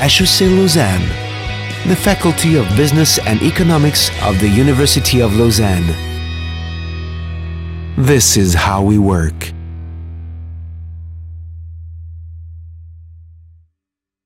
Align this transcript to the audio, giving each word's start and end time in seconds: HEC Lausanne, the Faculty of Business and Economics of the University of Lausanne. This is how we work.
HEC 0.00 0.48
Lausanne, 0.48 1.06
the 1.86 1.94
Faculty 1.94 2.56
of 2.56 2.66
Business 2.74 3.18
and 3.18 3.42
Economics 3.42 4.08
of 4.22 4.40
the 4.40 4.48
University 4.48 5.20
of 5.20 5.36
Lausanne. 5.36 5.94
This 7.98 8.38
is 8.38 8.54
how 8.54 8.82
we 8.82 8.96
work. 8.96 9.52